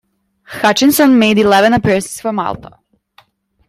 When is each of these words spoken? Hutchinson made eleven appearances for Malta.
Hutchinson 0.45 1.19
made 1.19 1.37
eleven 1.37 1.73
appearances 1.73 2.19
for 2.19 2.33
Malta. 2.33 2.79